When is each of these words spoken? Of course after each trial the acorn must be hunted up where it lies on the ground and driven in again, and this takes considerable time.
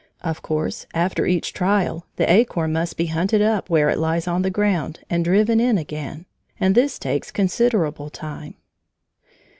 Of 0.23 0.41
course 0.41 0.87
after 0.95 1.27
each 1.27 1.53
trial 1.53 2.07
the 2.15 2.27
acorn 2.27 2.73
must 2.73 2.97
be 2.97 3.05
hunted 3.05 3.39
up 3.39 3.69
where 3.69 3.87
it 3.87 3.99
lies 3.99 4.27
on 4.27 4.41
the 4.41 4.49
ground 4.49 5.01
and 5.11 5.23
driven 5.23 5.59
in 5.59 5.77
again, 5.77 6.25
and 6.59 6.73
this 6.73 6.97
takes 6.97 7.29
considerable 7.29 8.09
time. 8.09 8.55